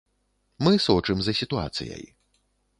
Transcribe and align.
Мы 0.67 0.73
сочым 0.87 1.17
за 1.27 1.37
сітуацыяй. 1.43 2.03